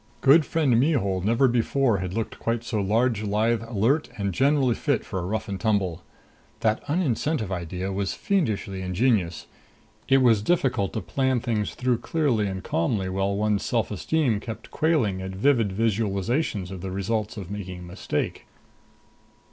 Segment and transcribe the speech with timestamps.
[0.21, 5.05] Good friend Mihul never before had looked quite so large, lithe, alert and generally fit
[5.05, 6.01] for a rough and tumble.
[6.61, 9.45] That un incentive idea was fiendishly ingenious!
[10.07, 14.71] It was difficult to plan things through clearly and calmly while one's self esteem kept
[14.71, 18.47] quailing at vivid visualizations of the results of making a mistake.